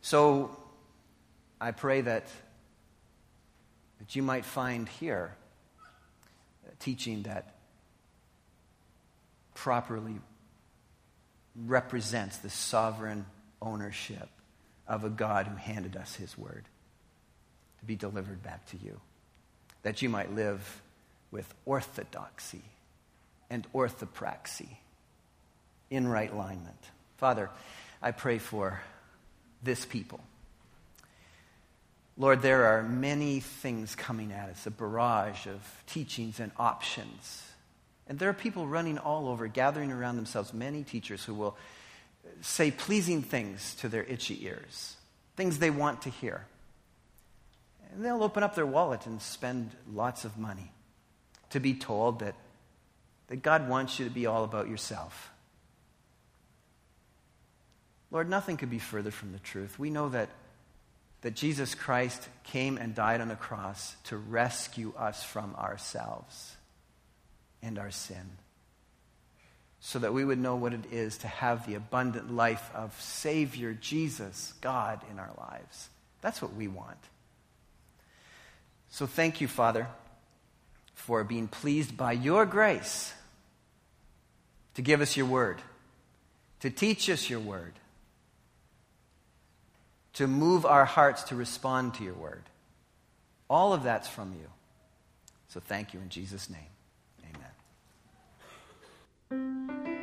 [0.00, 0.56] So,
[1.60, 2.26] I pray that,
[4.00, 5.36] that you might find here
[6.78, 7.54] teaching that
[9.54, 10.16] properly
[11.64, 13.24] represents the sovereign
[13.62, 14.28] ownership
[14.86, 16.64] of a God who handed us his word
[17.80, 19.00] to be delivered back to you,
[19.82, 20.82] that you might live
[21.30, 22.62] with orthodoxy
[23.50, 24.68] and orthopraxy
[25.90, 26.78] in right alignment.
[27.16, 27.50] Father,
[28.02, 28.80] I pray for
[29.62, 30.20] this people.
[32.18, 37.42] Lord, there are many things coming at us, a barrage of teachings and options.
[38.08, 41.56] And there are people running all over, gathering around themselves many teachers who will
[42.40, 44.96] say pleasing things to their itchy ears,
[45.36, 46.46] things they want to hear.
[47.92, 50.72] And they'll open up their wallet and spend lots of money
[51.50, 52.34] to be told that,
[53.28, 55.30] that God wants you to be all about yourself.
[58.10, 59.78] Lord, nothing could be further from the truth.
[59.78, 60.28] We know that,
[61.26, 66.54] that Jesus Christ came and died on the cross to rescue us from ourselves
[67.60, 68.30] and our sin
[69.80, 73.72] so that we would know what it is to have the abundant life of Savior
[73.72, 75.88] Jesus, God, in our lives.
[76.20, 77.00] That's what we want.
[78.88, 79.88] So thank you, Father,
[80.94, 83.12] for being pleased by your grace
[84.74, 85.60] to give us your word,
[86.60, 87.72] to teach us your word,
[90.16, 92.42] to move our hearts to respond to your word.
[93.48, 94.48] All of that's from you.
[95.48, 96.60] So thank you in Jesus' name.
[99.30, 99.95] Amen.